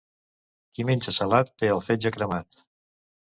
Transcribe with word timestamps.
Qui 0.77 0.85
menja 0.89 1.11
salat 1.17 1.51
té 1.63 1.71
el 1.75 1.83
fetge 1.89 2.13
cremat. 2.17 2.61